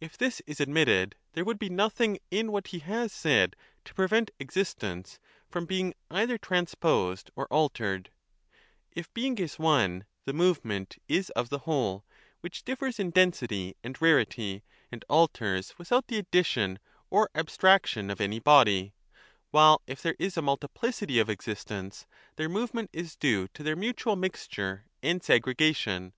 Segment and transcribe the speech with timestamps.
[0.00, 4.30] If this is admitted, there would be nothing in what he has said to prevent
[4.38, 8.12] existents from being either transposed or altered;
[8.92, 12.04] if Being is one, 977 a the movement is of the whole,
[12.40, 16.78] which differs in density and rarity, and alters without the addition
[17.10, 18.94] or abstraction of any body;
[19.50, 22.06] while, if there is a multiplicity of existents,
[22.36, 26.12] their movement is due to their mutual mixture and segregation.